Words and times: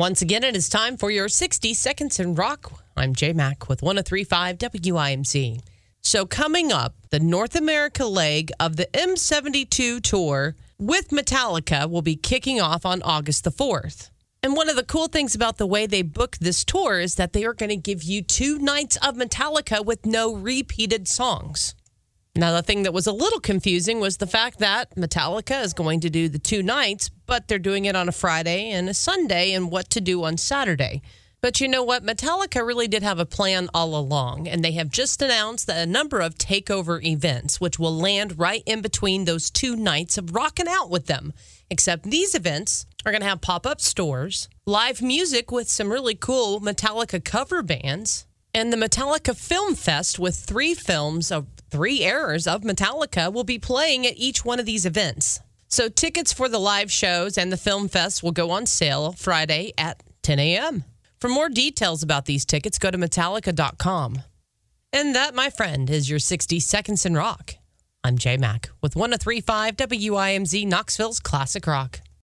Once 0.00 0.22
again, 0.22 0.42
it 0.42 0.56
is 0.56 0.70
time 0.70 0.96
for 0.96 1.10
your 1.10 1.28
60 1.28 1.74
Seconds 1.74 2.18
in 2.18 2.34
Rock. 2.34 2.72
I'm 2.96 3.14
J 3.14 3.34
Mac 3.34 3.68
with 3.68 3.82
1035 3.82 4.56
WIMZ. 4.56 5.60
So, 6.00 6.24
coming 6.24 6.72
up, 6.72 6.94
the 7.10 7.20
North 7.20 7.54
America 7.54 8.06
leg 8.06 8.50
of 8.58 8.76
the 8.76 8.86
M72 8.94 10.02
tour 10.02 10.56
with 10.78 11.10
Metallica 11.10 11.86
will 11.90 12.00
be 12.00 12.16
kicking 12.16 12.62
off 12.62 12.86
on 12.86 13.02
August 13.02 13.44
the 13.44 13.50
4th. 13.50 14.08
And 14.42 14.56
one 14.56 14.70
of 14.70 14.76
the 14.76 14.84
cool 14.84 15.08
things 15.08 15.34
about 15.34 15.58
the 15.58 15.66
way 15.66 15.84
they 15.84 16.00
book 16.00 16.38
this 16.38 16.64
tour 16.64 16.98
is 16.98 17.16
that 17.16 17.34
they 17.34 17.44
are 17.44 17.52
going 17.52 17.68
to 17.68 17.76
give 17.76 18.02
you 18.02 18.22
two 18.22 18.58
nights 18.58 18.96
of 19.06 19.16
Metallica 19.16 19.84
with 19.84 20.06
no 20.06 20.34
repeated 20.34 21.08
songs. 21.08 21.74
Now, 22.36 22.52
the 22.52 22.62
thing 22.62 22.84
that 22.84 22.94
was 22.94 23.08
a 23.08 23.12
little 23.12 23.40
confusing 23.40 23.98
was 23.98 24.16
the 24.16 24.26
fact 24.26 24.60
that 24.60 24.94
Metallica 24.94 25.62
is 25.64 25.72
going 25.72 26.00
to 26.00 26.10
do 26.10 26.28
the 26.28 26.38
two 26.38 26.62
nights, 26.62 27.10
but 27.26 27.48
they're 27.48 27.58
doing 27.58 27.86
it 27.86 27.96
on 27.96 28.08
a 28.08 28.12
Friday 28.12 28.70
and 28.70 28.88
a 28.88 28.94
Sunday, 28.94 29.52
and 29.52 29.70
what 29.70 29.90
to 29.90 30.00
do 30.00 30.22
on 30.22 30.36
Saturday. 30.36 31.02
But 31.40 31.60
you 31.60 31.68
know 31.68 31.82
what? 31.82 32.04
Metallica 32.04 32.64
really 32.64 32.86
did 32.86 33.02
have 33.02 33.18
a 33.18 33.26
plan 33.26 33.68
all 33.74 33.96
along, 33.96 34.46
and 34.46 34.62
they 34.62 34.72
have 34.72 34.90
just 34.90 35.22
announced 35.22 35.68
a 35.68 35.86
number 35.86 36.20
of 36.20 36.36
takeover 36.36 37.02
events, 37.02 37.60
which 37.60 37.78
will 37.78 37.96
land 37.96 38.38
right 38.38 38.62
in 38.64 38.80
between 38.80 39.24
those 39.24 39.50
two 39.50 39.74
nights 39.74 40.16
of 40.16 40.34
rocking 40.34 40.68
out 40.68 40.90
with 40.90 41.06
them. 41.06 41.32
Except 41.70 42.04
these 42.04 42.34
events 42.34 42.86
are 43.04 43.12
going 43.12 43.22
to 43.22 43.28
have 43.28 43.40
pop 43.40 43.66
up 43.66 43.80
stores, 43.80 44.48
live 44.66 45.02
music 45.02 45.50
with 45.50 45.68
some 45.68 45.90
really 45.90 46.14
cool 46.14 46.60
Metallica 46.60 47.24
cover 47.24 47.62
bands, 47.62 48.26
and 48.54 48.72
the 48.72 48.76
Metallica 48.76 49.34
Film 49.36 49.74
Fest 49.74 50.18
with 50.18 50.36
three 50.36 50.74
films 50.74 51.32
of 51.32 51.46
three 51.70 52.02
eras 52.02 52.46
of 52.46 52.62
Metallica 52.62 53.32
will 53.32 53.44
be 53.44 53.58
playing 53.58 54.06
at 54.06 54.16
each 54.16 54.44
one 54.44 54.58
of 54.58 54.66
these 54.66 54.84
events. 54.84 55.40
So 55.68 55.88
tickets 55.88 56.32
for 56.32 56.48
the 56.48 56.58
live 56.58 56.90
shows 56.90 57.38
and 57.38 57.52
the 57.52 57.56
film 57.56 57.88
fest 57.88 58.22
will 58.22 58.32
go 58.32 58.50
on 58.50 58.66
sale 58.66 59.12
Friday 59.12 59.72
at 59.78 60.02
10 60.22 60.38
a.m. 60.38 60.84
For 61.18 61.28
more 61.28 61.48
details 61.48 62.02
about 62.02 62.24
these 62.26 62.44
tickets, 62.44 62.78
go 62.78 62.90
to 62.90 62.98
Metallica.com. 62.98 64.22
And 64.92 65.14
that, 65.14 65.34
my 65.34 65.50
friend, 65.50 65.88
is 65.88 66.10
your 66.10 66.18
60 66.18 66.58
Seconds 66.58 67.06
in 67.06 67.14
Rock. 67.14 67.54
I'm 68.02 68.18
J 68.18 68.36
Mac 68.36 68.70
with 68.80 68.96
1035 68.96 69.76
WIMZ 69.76 70.66
Knoxville's 70.66 71.20
Classic 71.20 71.66
Rock. 71.66 72.00